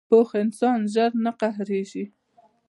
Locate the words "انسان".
0.43-0.79